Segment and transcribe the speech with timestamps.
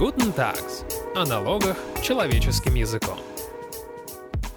[0.00, 0.86] Guten Tags.
[1.14, 3.18] О налогах человеческим языком.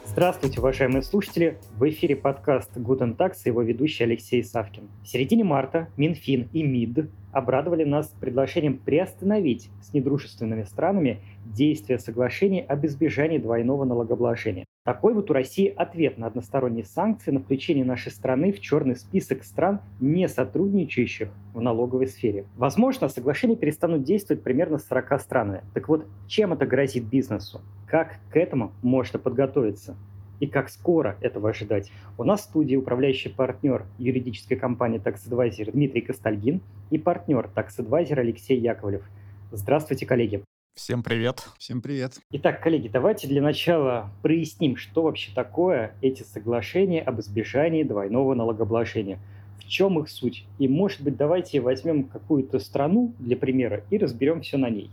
[0.05, 1.57] Здравствуйте, уважаемые слушатели!
[1.77, 4.87] В эфире подкаст Guten Tax и его ведущий Алексей Савкин.
[5.03, 12.61] В середине марта Минфин и МИД обрадовали нас предложением приостановить с недружественными странами действия соглашений
[12.61, 14.65] об избежании двойного налогообложения.
[14.85, 19.45] Такой вот у России ответ на односторонние санкции на включение нашей страны в черный список
[19.45, 22.45] стран, не сотрудничающих в налоговой сфере.
[22.55, 25.61] Возможно, соглашения перестанут действовать примерно с 40 странами.
[25.73, 27.61] Так вот, чем это грозит бизнесу?
[27.87, 29.95] Как к этому можно подготовиться?
[30.39, 31.91] И как скоро этого ожидать.
[32.17, 37.77] У нас в студии управляющий партнер юридической компании Tax Advisor Дмитрий Костальгин и партнер Tax
[37.79, 39.03] Advisor Алексей Яковлев.
[39.51, 40.43] Здравствуйте, коллеги.
[40.75, 41.47] Всем привет.
[41.59, 42.19] Всем привет.
[42.31, 49.19] Итак, коллеги, давайте для начала проясним, что вообще такое эти соглашения об избежании двойного налогообложения.
[49.59, 50.45] В чем их суть?
[50.57, 54.89] И, может быть, давайте возьмем какую-то страну для примера и разберем все на ней.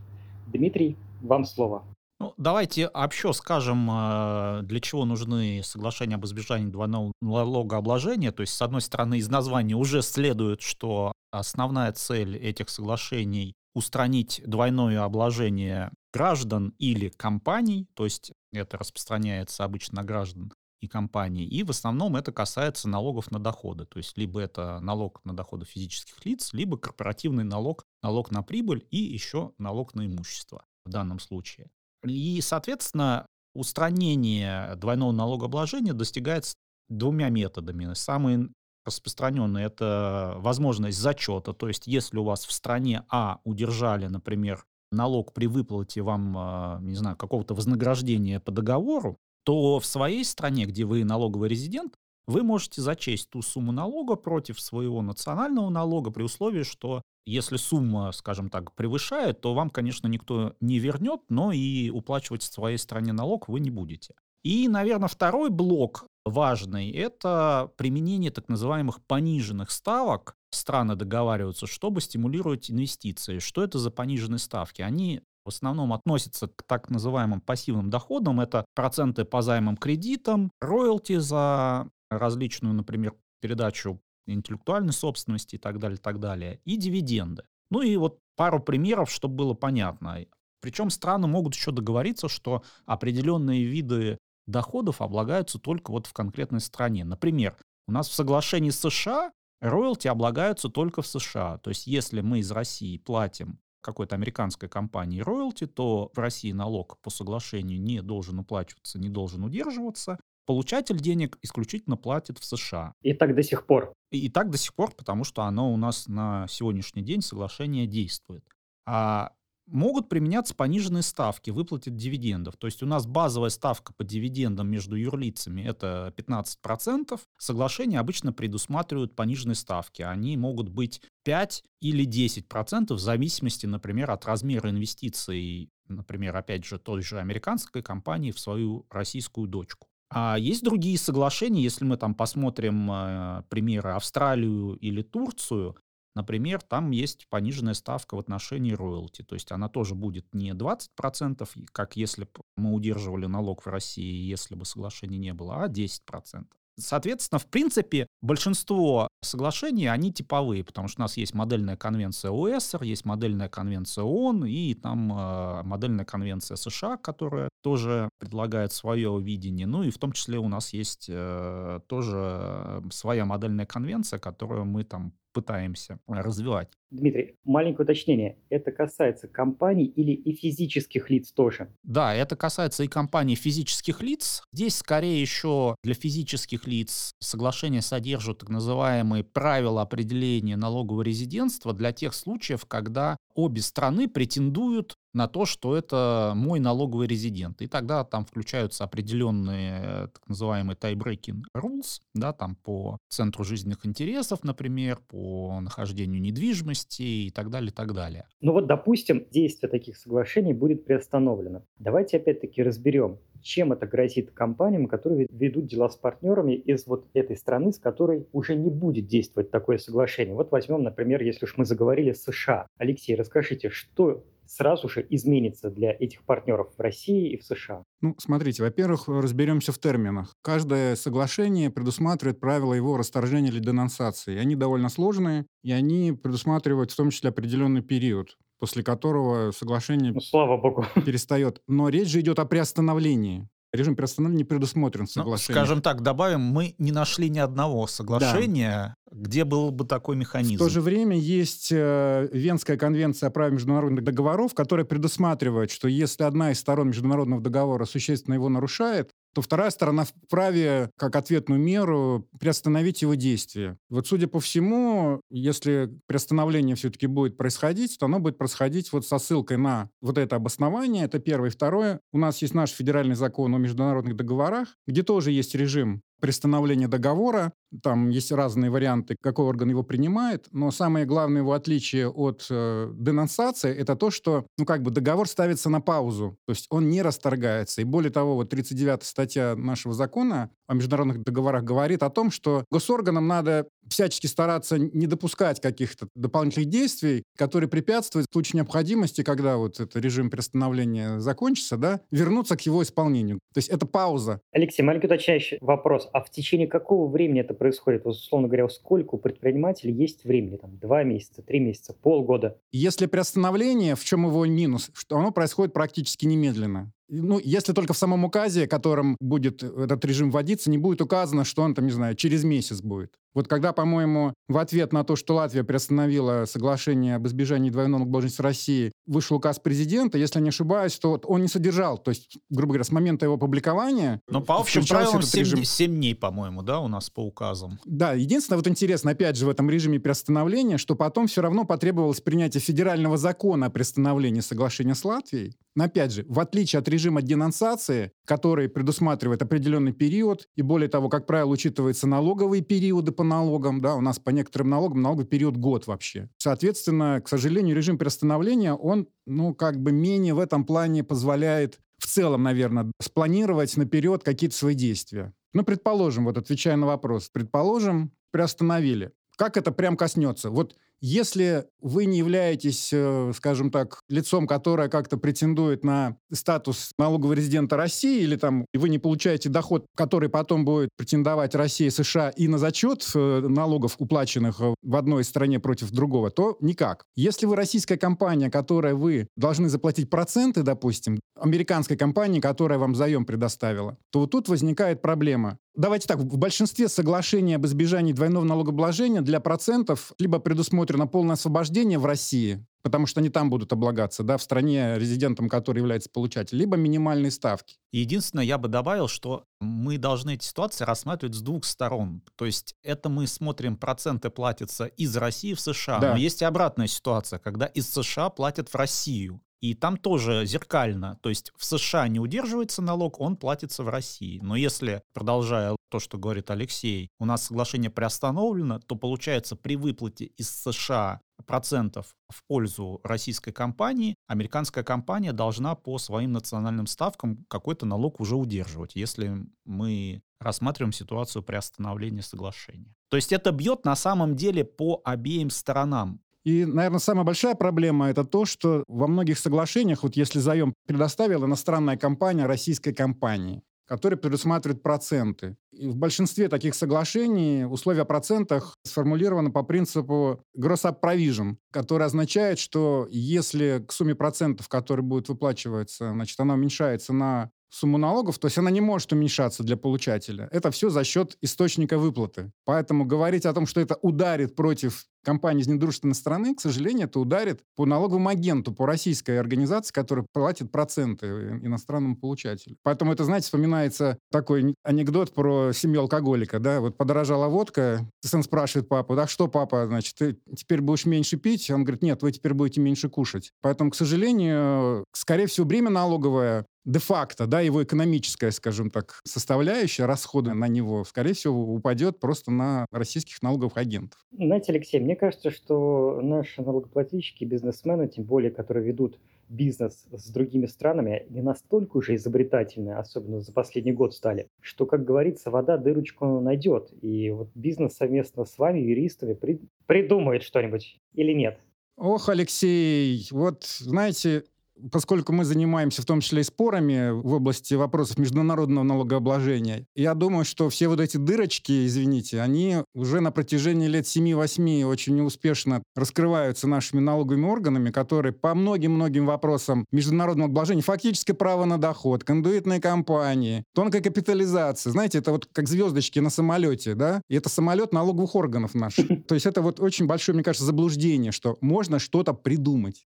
[0.52, 1.82] Дмитрий, вам слово.
[2.20, 8.30] Ну, давайте общо скажем, э, для чего нужны соглашения об избежании двойного налогообложения.
[8.30, 14.42] То есть, с одной стороны, из названия уже следует, что основная цель этих соглашений устранить
[14.44, 21.62] двойное обложение граждан или компаний, то есть это распространяется обычно на граждан и компании, и
[21.62, 26.24] в основном это касается налогов на доходы, то есть либо это налог на доходы физических
[26.24, 31.70] лиц, либо корпоративный налог, налог на прибыль и еще налог на имущество в данном случае.
[32.04, 36.54] И, соответственно, устранение двойного налогообложения достигается
[36.88, 37.92] двумя методами.
[37.94, 38.50] Самый
[38.84, 45.32] распространенный это возможность зачета, то есть если у вас в стране А удержали, например, налог
[45.32, 50.84] при выплате вам, а, не знаю, какого-то вознаграждения по договору, то в своей стране, где
[50.84, 51.94] вы налоговый резидент,
[52.26, 58.12] вы можете зачесть ту сумму налога против своего национального налога при условии, что если сумма,
[58.12, 63.12] скажем так, превышает, то вам, конечно, никто не вернет, но и уплачивать в своей стране
[63.12, 64.14] налог вы не будете.
[64.42, 70.34] И, наверное, второй блок важный– это применение так называемых пониженных ставок.
[70.50, 73.38] Страны договариваются, чтобы стимулировать инвестиции.
[73.38, 74.82] Что это за пониженные ставки?
[74.82, 78.40] Они в основном относятся к так называемым пассивным доходам.
[78.40, 85.98] Это проценты по займам кредитам, роялти за различную, например, передачу интеллектуальной собственности и так далее,
[85.98, 87.44] так далее, и дивиденды.
[87.70, 90.24] Ну и вот пару примеров, чтобы было понятно.
[90.60, 97.04] Причем страны могут еще договориться, что определенные виды доходов облагаются только вот в конкретной стране.
[97.04, 101.58] Например, у нас в соглашении с США роялти облагаются только в США.
[101.58, 106.98] То есть если мы из России платим какой-то американской компании роялти, то в России налог
[107.00, 110.18] по соглашению не должен уплачиваться, не должен удерживаться,
[110.50, 112.94] Получатель денег исключительно платит в США.
[113.02, 113.92] И так до сих пор.
[114.10, 117.86] И, и так до сих пор, потому что оно у нас на сегодняшний день соглашение
[117.86, 118.42] действует.
[118.84, 119.30] А
[119.68, 122.56] могут применяться пониженные ставки выплатят дивидендов.
[122.56, 127.20] То есть у нас базовая ставка по дивидендам между юрлицами это 15%.
[127.38, 130.02] Соглашения обычно предусматривают пониженные ставки.
[130.02, 136.80] Они могут быть 5 или 10% в зависимости, например, от размера инвестиций, например, опять же,
[136.80, 139.86] той же американской компании в свою российскую дочку.
[140.12, 145.76] А есть другие соглашения, если мы там посмотрим э, примеры Австралию или Турцию,
[146.16, 151.48] например, там есть пониженная ставка в отношении роялти, то есть она тоже будет не 20%,
[151.72, 156.44] как если бы мы удерживали налог в России, если бы соглашения не было, а 10%.
[156.80, 162.82] Соответственно, в принципе, большинство соглашений, они типовые, потому что у нас есть модельная конвенция ОСР,
[162.82, 169.66] есть модельная конвенция ООН и там э, модельная конвенция США, которая тоже предлагает свое видение.
[169.66, 174.84] Ну и в том числе у нас есть э, тоже своя модельная конвенция, которую мы
[174.84, 176.68] там пытаемся развивать.
[176.90, 178.38] Дмитрий, маленькое уточнение.
[178.48, 181.72] Это касается компаний или и физических лиц тоже?
[181.84, 184.42] Да, это касается и компаний, и физических лиц.
[184.52, 191.92] Здесь скорее еще для физических лиц соглашение содержит так называемые правила определения налогового резидентства для
[191.92, 197.62] тех случаев, когда обе страны претендуют на то, что это мой налоговый резидент.
[197.62, 204.44] И тогда там включаются определенные так называемые tie-breaking rules, да, там по центру жизненных интересов,
[204.44, 208.26] например, по нахождению недвижимости и так далее, и так далее.
[208.40, 211.62] Ну вот, допустим, действие таких соглашений будет приостановлено.
[211.78, 217.36] Давайте опять-таки разберем, чем это грозит компаниям, которые ведут дела с партнерами из вот этой
[217.36, 220.34] страны, с которой уже не будет действовать такое соглашение.
[220.34, 222.66] Вот возьмем, например, если уж мы заговорили США.
[222.78, 227.84] Алексей, расскажите, что сразу же изменится для этих партнеров в России и в США?
[228.00, 230.34] Ну, смотрите, во-первых, разберемся в терминах.
[230.42, 234.36] Каждое соглашение предусматривает правила его расторжения или денонсации.
[234.38, 240.20] Они довольно сложные, и они предусматривают в том числе определенный период после которого соглашение Ну,
[240.20, 240.86] слава богу.
[241.04, 241.60] перестает.
[241.66, 243.48] Но речь же идет о приостановлении.
[243.72, 248.96] Режим приостановления не предусмотрен в Ну, скажем так, добавим, мы не нашли ни одного соглашения,
[249.12, 250.56] где был бы такой механизм.
[250.56, 255.86] В то же время есть э, Венская конвенция о праве международных договоров, которая предусматривает, что
[255.86, 261.60] если одна из сторон международного договора существенно его нарушает, то вторая сторона вправе, как ответную
[261.60, 263.78] меру, приостановить его действие.
[263.88, 269.18] Вот, судя по всему, если приостановление все-таки будет происходить, то оно будет происходить вот со
[269.18, 271.04] ссылкой на вот это обоснование.
[271.04, 271.50] Это первое.
[271.50, 272.00] Второе.
[272.12, 277.52] У нас есть наш федеральный закон о международных договорах, где тоже есть режим приостановления договора.
[277.82, 280.46] Там есть разные варианты, какой орган его принимает.
[280.52, 285.28] Но самое главное его отличие от э, денонсации– это то, что ну, как бы договор
[285.28, 286.36] ставится на паузу.
[286.46, 287.80] То есть он не расторгается.
[287.80, 292.64] И более того, вот 39 статья нашего закона о международных договорах говорит о том, что
[292.70, 299.56] госорганам надо всячески стараться не допускать каких-то дополнительных действий, которые препятствуют в случае необходимости, когда
[299.56, 303.40] вот этот режим приостановления закончится, да, вернуться к его исполнению.
[303.52, 304.40] То есть это пауза.
[304.52, 306.08] Алексей, маленький уточняющий вопрос.
[306.12, 308.04] А в течение какого времени это происходит?
[308.04, 310.56] Вот, условно говоря, сколько у предпринимателей есть времени?
[310.56, 312.56] Там, два месяца, три месяца, полгода?
[312.72, 316.92] Если приостановление, в чем его минус, что оно происходит практически немедленно.
[317.10, 321.62] Ну, если только в самом указе, которым будет этот режим вводиться, не будет указано, что
[321.62, 323.14] он там, не знаю, через месяц будет.
[323.34, 328.34] Вот когда, по-моему, в ответ на то, что Латвия приостановила соглашение об избежании двойного налогообложения
[328.34, 332.38] с Россией, вышел указ президента, если я не ошибаюсь, то он не содержал, то есть,
[332.48, 334.20] грубо говоря, с момента его публикования...
[334.28, 335.94] Но по общим правилам этот 7, режим.
[335.94, 337.78] дней, по-моему, да, у нас по указам.
[337.84, 342.20] Да, единственное, вот интересно, опять же, в этом режиме приостановления, что потом все равно потребовалось
[342.20, 345.54] принятие федерального закона о приостановлении соглашения с Латвией.
[345.80, 351.08] Но опять же, в отличие от режима денонсации, который предусматривает определенный период, и более того,
[351.08, 355.56] как правило, учитываются налоговые периоды по налогам, да, у нас по некоторым налогам налоговый период
[355.56, 356.28] год вообще.
[356.36, 362.06] Соответственно, к сожалению, режим приостановления, он, ну, как бы менее в этом плане позволяет в
[362.06, 365.32] целом, наверное, спланировать наперед какие-то свои действия.
[365.54, 369.12] Ну, предположим, вот отвечая на вопрос, предположим, приостановили.
[369.38, 370.50] Как это прям коснется?
[370.50, 377.32] Вот если вы не являетесь, э, скажем так, лицом, которое как-то претендует на статус налогового
[377.32, 382.30] резидента России, или там вы не получаете доход, который потом будет претендовать Россия и США
[382.30, 387.04] и на зачет э, налогов, уплаченных э, в одной стране против другого, то никак.
[387.16, 393.24] Если вы российская компания, которая вы должны заплатить проценты, допустим, американской компании, которая вам заем
[393.24, 395.58] предоставила, то вот тут возникает проблема.
[395.76, 401.98] Давайте так, в большинстве соглашений об избежании двойного налогообложения для процентов либо предусмотрено полное освобождение
[401.98, 406.56] в России, потому что они там будут облагаться, да, в стране, резидентом которой является получатель,
[406.56, 407.76] либо минимальные ставки.
[407.92, 412.22] Единственное, я бы добавил, что мы должны эти ситуации рассматривать с двух сторон.
[412.36, 416.10] То есть это мы смотрим, проценты платятся из России в США, Да.
[416.12, 419.40] но есть и обратная ситуация, когда из США платят в Россию.
[419.60, 421.18] И там тоже зеркально.
[421.22, 424.40] То есть в США не удерживается налог, он платится в России.
[424.42, 430.26] Но если, продолжая то, что говорит Алексей, у нас соглашение приостановлено, то получается при выплате
[430.26, 437.86] из США процентов в пользу российской компании, американская компания должна по своим национальным ставкам какой-то
[437.86, 442.94] налог уже удерживать, если мы рассматриваем ситуацию приостановления соглашения.
[443.08, 446.20] То есть это бьет на самом деле по обеим сторонам.
[446.44, 451.44] И, наверное, самая большая проблема это то, что во многих соглашениях, вот если заем предоставила
[451.44, 455.56] иностранная компания российской компании, которая предусматривает проценты.
[455.72, 462.06] И в большинстве таких соглашений условия о процентах сформулированы по принципу gross up provision, который
[462.06, 468.38] означает, что если к сумме процентов, которая будет выплачиваться, значит, она уменьшается на сумму налогов,
[468.38, 470.48] то есть она не может уменьшаться для получателя.
[470.52, 472.52] Это все за счет источника выплаты.
[472.64, 477.20] Поэтому говорить о том, что это ударит против компании из недружественной страны, к сожалению, это
[477.20, 481.26] ударит по налоговому агенту, по российской организации, которая платит проценты
[481.62, 482.76] иностранному получателю.
[482.82, 488.88] Поэтому это, знаете, вспоминается такой анекдот про семью алкоголика, да, вот подорожала водка, сын спрашивает
[488.88, 491.70] папу, да что, папа, значит, ты теперь будешь меньше пить?
[491.70, 493.52] Он говорит, нет, вы теперь будете меньше кушать.
[493.60, 500.54] Поэтому, к сожалению, скорее всего, бремя налоговое де-факто, да, его экономическая, скажем так, составляющая, расходы
[500.54, 504.18] на него, скорее всего, упадет просто на российских налоговых агентов.
[504.32, 510.66] Знаете, Алексей, мне кажется, что наши налогоплательщики, бизнесмены, тем более, которые ведут бизнес с другими
[510.66, 516.40] странами, не настолько уже изобретательны, особенно за последний год стали, что, как говорится, вода дырочку
[516.40, 516.92] найдет.
[517.02, 521.58] И вот бизнес совместно с вами, юристами, при- придумает что-нибудь или нет.
[521.96, 524.44] Ох, Алексей, вот, знаете,
[524.92, 530.44] поскольку мы занимаемся в том числе и спорами в области вопросов международного налогообложения, я думаю,
[530.44, 536.66] что все вот эти дырочки, извините, они уже на протяжении лет 7-8 очень успешно раскрываются
[536.66, 543.64] нашими налоговыми органами, которые по многим-многим вопросам международного обложения, фактически право на доход, кондуитные компании,
[543.74, 548.74] тонкая капитализация, знаете, это вот как звездочки на самолете, да, и это самолет налоговых органов
[548.74, 549.06] наших.
[549.26, 553.06] То есть это вот очень большое, мне кажется, заблуждение, что можно что-то придумать.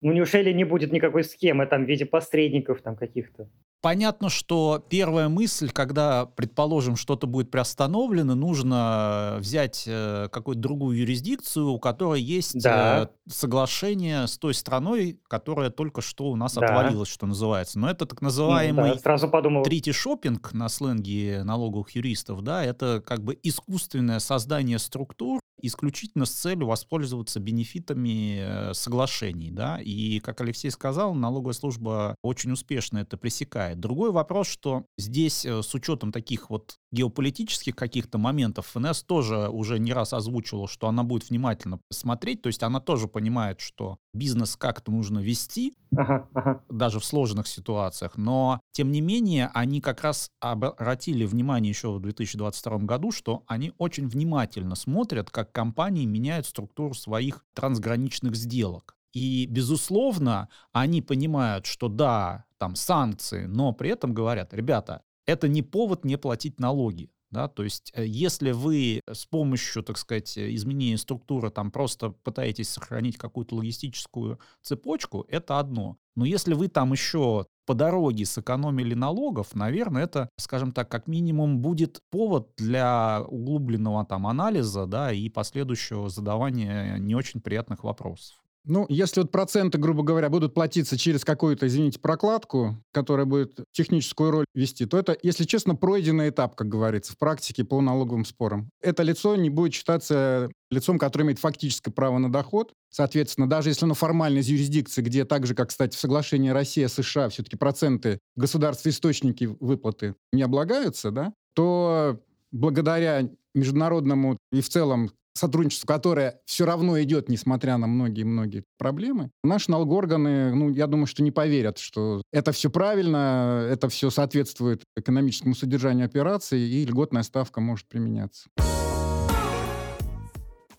[0.00, 3.48] Ну, неужели не будет никакой схемы там в виде посредников там каких-то?
[3.80, 11.68] Понятно, что первая мысль, когда, предположим, что-то будет приостановлено, нужно взять э, какую-то другую юрисдикцию,
[11.68, 13.04] у которой есть да.
[13.04, 16.66] э, соглашение с той страной, которая только что у нас да.
[16.66, 17.78] отвалилась, что называется.
[17.78, 19.62] Но это так называемый да, сразу подумал.
[19.62, 26.30] трити шопинг на сленге налоговых юристов, да, это как бы искусственное создание структур, исключительно с
[26.30, 33.16] целью воспользоваться бенефитами э, соглашений, да, и, как Алексей сказал, налоговая служба очень успешно это
[33.16, 33.80] пресекает.
[33.80, 39.78] Другой вопрос, что здесь э, с учетом таких вот геополитических каких-то моментов ФНС тоже уже
[39.78, 44.56] не раз озвучивала, что она будет внимательно смотреть, то есть она тоже понимает, что бизнес
[44.56, 46.62] как-то нужно вести, ага, ага.
[46.68, 52.00] даже в сложных ситуациях, но тем не менее они как раз обратили внимание еще в
[52.00, 58.96] 2022 году, что они очень внимательно смотрят, как компании меняют структуру своих трансграничных сделок.
[59.12, 65.62] И, безусловно, они понимают, что да, там санкции, но при этом говорят, ребята, это не
[65.62, 67.10] повод не платить налоги.
[67.30, 72.70] Да, то есть, э, если вы с помощью, так сказать, изменения структуры там просто пытаетесь
[72.70, 75.98] сохранить какую-то логистическую цепочку, это одно.
[76.16, 81.58] Но если вы там еще по дороге сэкономили налогов, наверное, это, скажем так, как минимум
[81.58, 88.38] будет повод для углубленного там анализа, да, и последующего задавания не очень приятных вопросов.
[88.68, 94.30] Ну, если вот проценты, грубо говоря, будут платиться через какую-то, извините, прокладку, которая будет техническую
[94.30, 98.70] роль вести, то это, если честно, пройденный этап, как говорится, в практике по налоговым спорам.
[98.82, 102.74] Это лицо не будет считаться лицом, которое имеет фактическое право на доход.
[102.90, 107.30] Соответственно, даже если оно формально из юрисдикции, где так же, как, кстати, в соглашении Россия-США
[107.30, 112.20] все-таки проценты государства-источники выплаты не облагаются, да, то
[112.52, 119.70] благодаря международному и в целом сотрудничество, которое все равно идет, несмотря на многие-многие проблемы, наши
[119.70, 125.54] налгорганы, ну, я думаю, что не поверят, что это все правильно, это все соответствует экономическому
[125.54, 128.48] содержанию операции, и льготная ставка может применяться.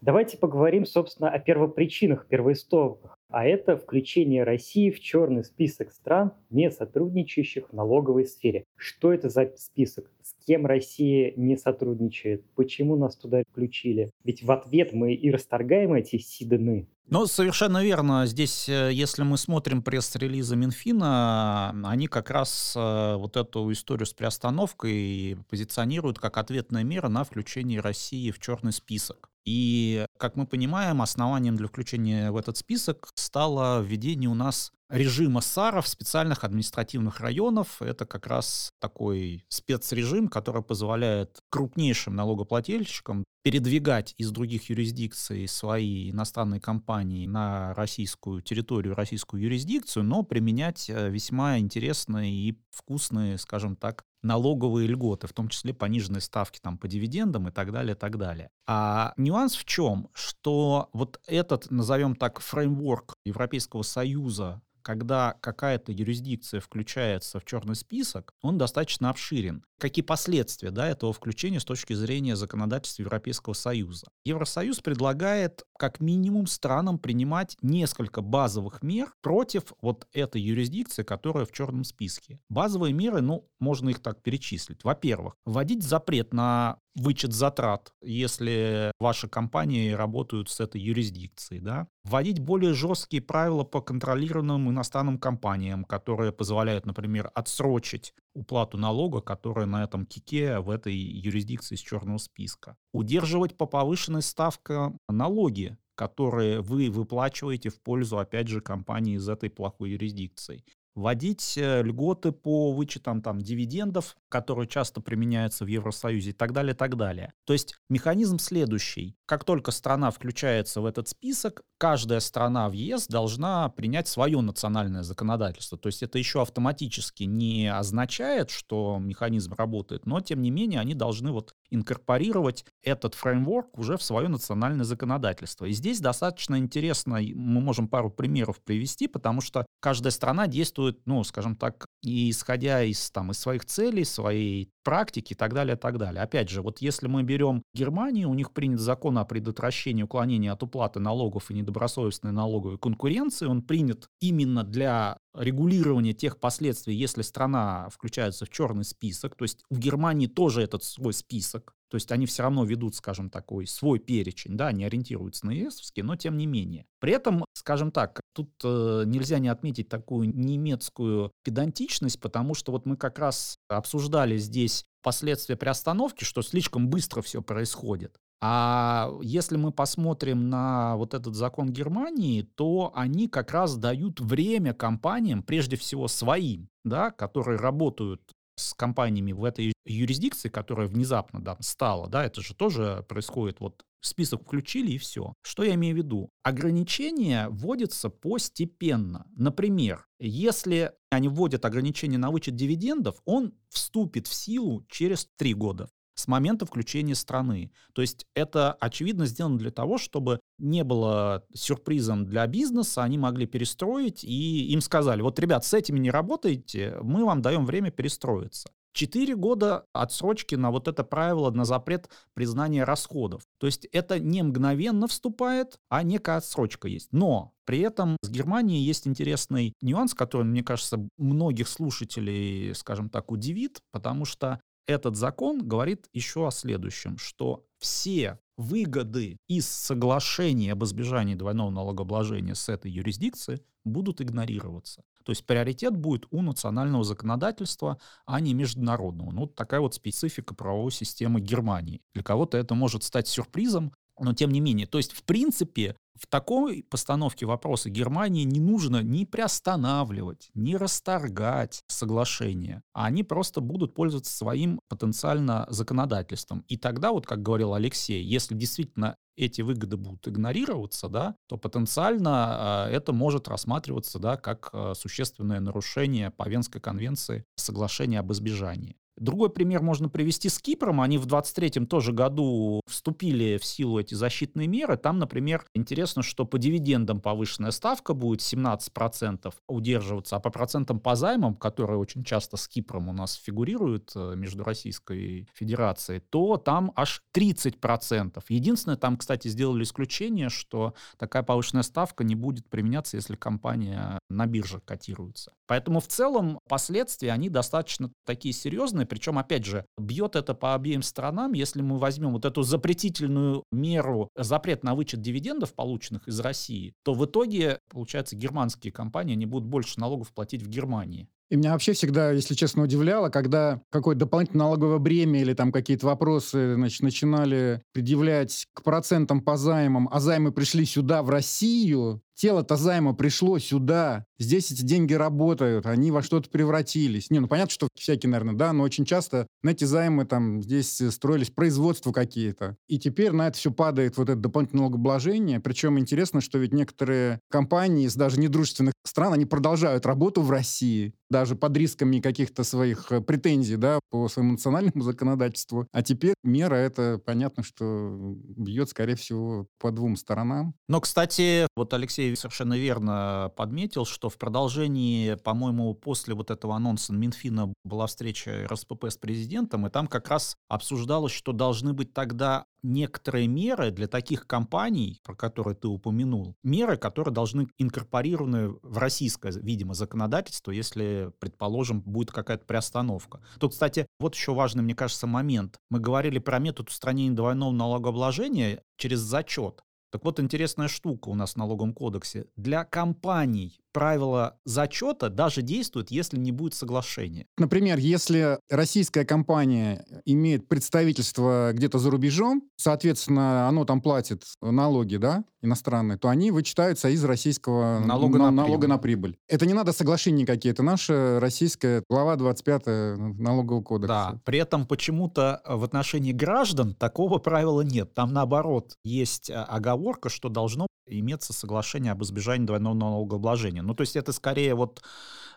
[0.01, 3.17] Давайте поговорим, собственно, о первопричинах, первоистоках.
[3.29, 8.63] А это включение России в черный список стран, не сотрудничающих в налоговой сфере.
[8.77, 10.09] Что это за список?
[10.50, 12.44] Кем Россия не сотрудничает?
[12.56, 14.10] Почему нас туда включили?
[14.24, 16.88] Ведь в ответ мы и расторгаем эти сиданы.
[17.08, 18.25] Ну, совершенно верно.
[18.25, 24.13] Здесь, э, если мы смотрим пресс-релизы Минфина, они как раз э, вот эту историю с
[24.13, 29.29] приостановкой позиционируют как ответная мера на включение России в черный список.
[29.46, 35.41] И, как мы понимаем, основанием для включения в этот список стало введение у нас режима
[35.41, 37.81] САРов, специальных административных районов.
[37.81, 46.60] Это как раз такой спецрежим, который позволяет крупнейшим налогоплательщикам передвигать из других юрисдикций свои иностранные
[46.60, 54.03] компании на российскую территорию, российскую юрисдикцию, но применять э, весьма интересные и вкусные, скажем так,
[54.22, 58.17] налоговые льготы, в том числе пониженные ставки там, по дивидендам и так далее, и так
[58.17, 58.50] далее.
[58.67, 60.10] А нюанс в чем?
[60.13, 68.33] Что вот этот, назовем так, фреймворк Европейского Союза когда какая-то юрисдикция включается в черный список,
[68.41, 69.63] он достаточно обширен.
[69.79, 74.07] Какие последствия да, этого включения с точки зрения законодательства Европейского Союза?
[74.25, 81.53] Евросоюз предлагает как минимум странам принимать несколько базовых мер против вот этой юрисдикции, которая в
[81.53, 82.41] черном списке.
[82.50, 84.83] Базовые меры, ну, можно их так перечислить.
[84.83, 92.39] Во-первых, вводить запрет на вычет затрат, если ваши компании работают с этой юрисдикцией, да, вводить
[92.39, 99.84] более жесткие правила по контролируемым иностранным компаниям, которые позволяют, например, отсрочить уплату налога, которая на
[99.84, 102.75] этом кике в этой юрисдикции с черного списка.
[102.93, 109.50] Удерживать по повышенной ставке налоги, которые вы выплачиваете в пользу, опять же, компании из этой
[109.50, 110.63] плохой юрисдикции.
[110.96, 116.74] Вводить э, льготы по вычетам там, дивидендов, которые часто применяются в Евросоюзе и так далее,
[116.74, 117.34] так далее.
[117.46, 119.15] То есть механизм следующий.
[119.25, 125.03] Как только страна включается в этот список, каждая страна в ЕС должна принять свое национальное
[125.03, 125.77] законодательство.
[125.77, 130.93] То есть это еще автоматически не означает, что механизм работает, но тем не менее они
[130.93, 135.65] должны вот инкорпорировать этот фреймворк уже в свое национальное законодательство.
[135.65, 141.24] И здесь достаточно интересно, мы можем пару примеров привести, потому что каждая страна действует, ну,
[141.24, 146.24] скажем так, исходя из, там, из своих целей, своей практики и так далее, так далее.
[146.24, 150.63] Опять же, вот если мы берем Германию, у них принят закон о предотвращении уклонения от
[150.63, 153.46] уплаты налогов и недобросовестной налоговой конкуренции.
[153.46, 159.36] Он принят именно для регулирования тех последствий, если страна включается в черный список.
[159.36, 161.74] То есть у Германии тоже этот свой список.
[161.89, 166.03] То есть они все равно ведут, скажем, такой свой перечень, да, они ориентируются на ЕСовский,
[166.03, 166.86] но тем не менее.
[167.00, 172.86] При этом, скажем так, тут э, нельзя не отметить такую немецкую педантичность, потому что вот
[172.86, 178.17] мы как раз обсуждали здесь последствия приостановки, что слишком быстро все происходит.
[178.41, 184.74] А если мы посмотрим на вот этот закон Германии, то они как раз дают время
[184.74, 188.22] компаниям, прежде всего своим, да, которые работают
[188.59, 193.83] с компаниями в этой юрисдикции, которая внезапно да, стала, да, это же тоже происходит вот
[194.01, 195.33] список включили и все.
[195.41, 196.29] Что я имею в виду?
[196.43, 199.25] Ограничения вводятся постепенно.
[199.35, 205.89] Например, если они вводят ограничения на вычет дивидендов, он вступит в силу через три года
[206.19, 207.71] с момента включения страны.
[207.93, 213.45] То есть это, очевидно, сделано для того, чтобы не было сюрпризом для бизнеса, они могли
[213.45, 218.69] перестроить, и им сказали, вот, ребят, с этими не работаете, мы вам даем время перестроиться.
[218.91, 223.43] Четыре года отсрочки на вот это правило, на запрет признания расходов.
[223.59, 227.09] То есть это не мгновенно вступает, а некая отсрочка есть.
[227.13, 233.31] Но при этом с Германией есть интересный нюанс, который, мне кажется, многих слушателей, скажем так,
[233.31, 234.59] удивит, потому что
[234.89, 242.55] этот закон говорит еще о следующем, что все выгоды из соглашения об избежании двойного налогообложения
[242.55, 245.03] с этой юрисдикцией будут игнорироваться.
[245.24, 249.31] То есть приоритет будет у национального законодательства, а не международного.
[249.31, 252.01] Ну, такая вот специфика правовой системы Германии.
[252.15, 254.88] Для кого-то это может стать сюрпризом, но тем не менее.
[254.88, 261.83] То есть, в принципе, в такой постановке вопроса Германии не нужно ни приостанавливать, ни расторгать
[261.88, 266.65] соглашение, а они просто будут пользоваться своим потенциально законодательством.
[266.67, 272.88] И тогда, вот как говорил Алексей, если действительно эти выгоды будут игнорироваться, да, то потенциально
[272.89, 278.98] э, это может рассматриваться да, как э, существенное нарушение по Венской конвенции соглашения об избежании.
[279.20, 281.01] Другой пример можно привести с Кипром.
[281.01, 284.96] Они в 23-м тоже году вступили в силу эти защитные меры.
[284.96, 291.16] Там, например, интересно, что по дивидендам повышенная ставка будет 17% удерживаться, а по процентам по
[291.16, 296.94] займам, которые очень часто с Кипром у нас фигурируют э, между Российской Федерацией, то там
[296.96, 298.42] аж 30%.
[298.48, 304.46] Единственное, там, кстати, сделали исключение, что такая повышенная ставка не будет применяться, если компания на
[304.46, 305.51] бирже котируется.
[305.68, 311.01] Поэтому в целом последствия, они достаточно такие серьезные, причем, опять же, бьет это по обеим
[311.01, 311.53] сторонам.
[311.53, 317.13] Если мы возьмем вот эту запретительную меру, запрет на вычет дивидендов, полученных из России, то
[317.13, 321.27] в итоге, получается, германские компании не будут больше налогов платить в Германии.
[321.50, 326.05] И меня вообще всегда, если честно, удивляло, когда какое-то дополнительное налоговое бремя или там какие-то
[326.05, 332.77] вопросы значит, начинали предъявлять к процентам по займам, а займы пришли сюда, в Россию, тело-то
[332.77, 337.29] займа пришло сюда, здесь эти деньги работают, они во что-то превратились.
[337.29, 341.01] Не, ну понятно, что всякие, наверное, да, но очень часто на эти займы там здесь
[341.09, 342.77] строились производства какие-то.
[342.88, 345.59] И теперь на это все падает вот это дополнительное налогообложение.
[345.59, 351.14] Причем интересно, что ведь некоторые компании из даже недружественных стран, они продолжают работу в России,
[351.29, 355.87] даже под рисками каких-то своих э, претензий, да, по своему национальному законодательству.
[355.92, 360.74] А теперь мера это понятно, что бьет, скорее всего, по двум сторонам.
[360.87, 367.13] Но, кстати, вот Алексей совершенно верно подметил, что в продолжении, по-моему, после вот этого анонса
[367.13, 372.65] Минфина была встреча РСПП с президентом, и там как раз обсуждалось, что должны быть тогда
[372.83, 379.51] некоторые меры для таких компаний, про которые ты упомянул, меры, которые должны инкорпорированы в российское,
[379.51, 383.42] видимо, законодательство, если, предположим, будет какая-то приостановка.
[383.59, 385.77] Тут, кстати, вот еще важный, мне кажется, момент.
[385.89, 389.81] Мы говорили про метод устранения двойного налогообложения через зачет.
[390.11, 392.45] Так вот, интересная штука у нас в налоговом кодексе.
[392.55, 397.45] Для компаний правило зачета даже действует, если не будет соглашения.
[397.57, 405.43] Например, если российская компания имеет представительство где-то за рубежом, соответственно, оно там платит налоги, да,
[405.61, 408.89] иностранные, то они вычитаются из российского налога, на, налога прибыль.
[408.89, 409.37] на прибыль.
[409.48, 414.07] Это не надо соглашения какие, это наша российская глава 25 налогового кодекса.
[414.07, 418.13] Да, при этом почему-то в отношении граждан такого правила нет.
[418.13, 419.65] Там наоборот есть а,
[420.00, 423.81] оговорка, что должно иметься соглашение об избежании двойного налогообложения.
[423.81, 425.01] Ну, то есть это скорее вот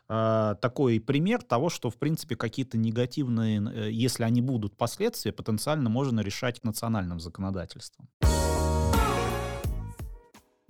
[0.08, 5.88] э, такой пример того, что, в принципе, какие-то негативные, э, если они будут последствия, потенциально
[5.90, 8.08] можно решать национальным законодательством.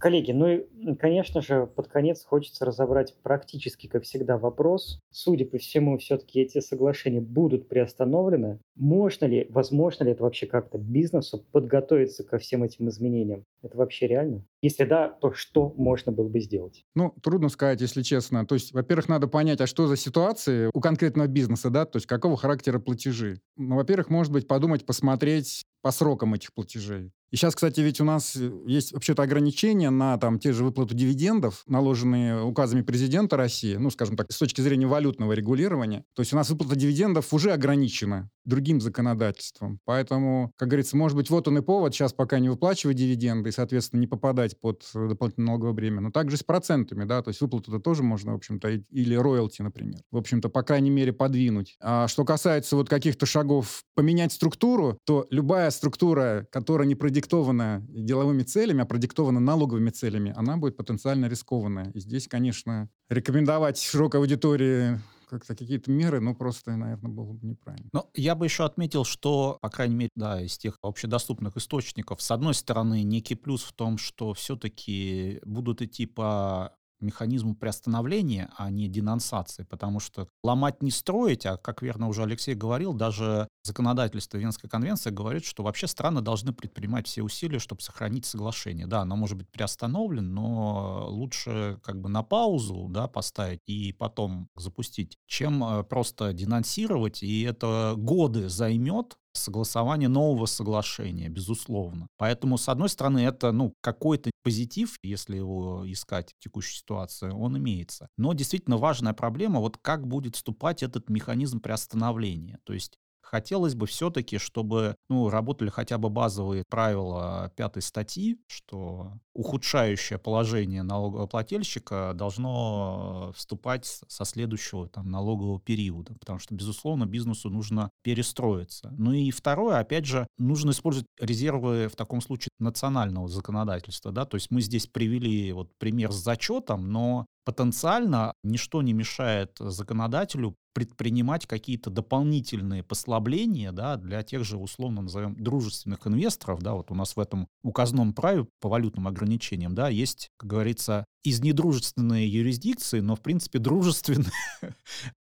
[0.03, 4.99] Коллеги, ну и, конечно же, под конец хочется разобрать практически, как всегда, вопрос.
[5.13, 8.59] Судя по всему, все-таки эти соглашения будут приостановлены.
[8.75, 13.45] Можно ли, возможно ли это вообще как-то бизнесу подготовиться ко всем этим изменениям?
[13.63, 14.45] Это вообще реально?
[14.61, 16.85] Если да, то что можно было бы сделать?
[16.97, 18.45] Ну, трудно сказать, если честно.
[18.45, 22.07] То есть, во-первых, надо понять, а что за ситуации у конкретного бизнеса, да, то есть
[22.07, 23.41] какого характера платежи.
[23.57, 27.13] Ну, во-первых, может быть, подумать, посмотреть по срокам этих платежей.
[27.33, 30.95] И сейчас, кстати, ведь у нас э, есть вообще-то ограничения на там, те же выплату
[30.95, 36.05] дивидендов, наложенные указами президента России, ну, скажем так, с точки зрения валютного регулирования.
[36.15, 39.81] То есть у нас выплата дивидендов уже ограничена другим законодательством.
[39.85, 43.53] Поэтому, как говорится, может быть, вот он и повод сейчас пока не выплачивать дивиденды и,
[43.53, 46.01] соответственно, не попадать под э, дополнительное налоговое бремя.
[46.01, 50.01] Но также с процентами, да, то есть выплату-то тоже можно, в общем-то, или роялти, например,
[50.11, 51.77] в общем-то, по крайней мере, подвинуть.
[51.81, 58.43] А что касается вот каких-то шагов поменять структуру, то любая структура, которая не продиктована деловыми
[58.43, 61.91] целями, а продиктована налоговыми целями, она будет потенциально рискованная.
[61.93, 64.99] И здесь, конечно, рекомендовать широкой аудитории
[65.33, 67.89] как-то какие-то меры, ну, просто, наверное, было бы неправильно.
[67.93, 72.31] Но я бы еще отметил, что, по крайней мере, да, из тех общедоступных источников, с
[72.31, 78.89] одной стороны, некий плюс в том, что все-таки будут идти по механизму приостановления, а не
[78.89, 84.69] денонсации, потому что ломать не строить, а, как верно уже Алексей говорил, даже законодательство Венской
[84.69, 88.87] конвенции говорит, что вообще страны должны предпринимать все усилия, чтобы сохранить соглашение.
[88.87, 94.49] Да, оно может быть приостановлено, но лучше как бы на паузу да, поставить и потом
[94.57, 102.07] запустить, чем э, просто денонсировать, и это годы займет, согласование нового соглашения, безусловно.
[102.17, 107.57] Поэтому, с одной стороны, это ну, какой-то позитив, если его искать в текущей ситуации, он
[107.59, 108.09] имеется.
[108.17, 112.59] Но действительно важная проблема, вот как будет вступать этот механизм приостановления.
[112.65, 112.99] То есть
[113.33, 120.83] Хотелось бы все-таки, чтобы ну, работали хотя бы базовые правила пятой статьи, что ухудшающее положение
[120.83, 128.93] налогоплательщика должно вступать со следующего там, налогового периода, потому что, безусловно, бизнесу нужно перестроиться.
[128.99, 134.37] Ну и второе, опять же, нужно использовать резервы в таком случае национального законодательства, да, то
[134.37, 141.47] есть мы здесь привели вот пример с зачетом, но потенциально ничто не мешает законодателю предпринимать
[141.47, 146.61] какие-то дополнительные послабления да, для тех же, условно назовем, дружественных инвесторов.
[146.63, 151.05] Да, вот у нас в этом указном праве по валютным ограничениям да, есть, как говорится,
[151.25, 154.33] из недружественной юрисдикции, но, в принципе, дружественная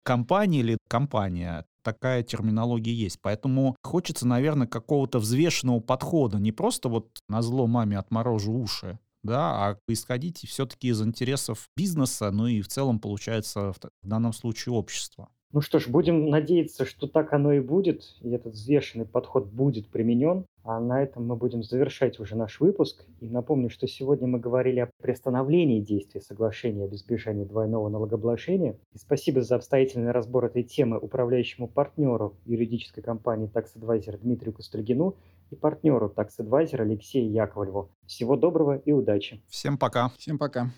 [0.04, 3.20] компания или компания такая терминология есть.
[3.22, 9.70] Поэтому хочется, наверное, какого-то взвешенного подхода, не просто вот на зло маме отморожу уши, да,
[9.70, 15.30] а исходить все-таки из интересов бизнеса, ну и в целом, получается, в данном случае общества.
[15.52, 19.90] Ну что ж, будем надеяться, что так оно и будет, и этот взвешенный подход будет
[19.90, 20.46] применен.
[20.64, 23.04] А на этом мы будем завершать уже наш выпуск.
[23.20, 28.78] И напомню, что сегодня мы говорили о приостановлении действия соглашения об избежании двойного налогообложения.
[28.94, 35.16] И спасибо за обстоятельный разбор этой темы управляющему партнеру юридической компании Tax Advisor Дмитрию Костальгину
[35.50, 37.90] и партнеру Tax Advisor Алексею Яковлеву.
[38.06, 39.42] Всего доброго и удачи.
[39.48, 40.10] Всем пока.
[40.20, 40.70] Всем пока.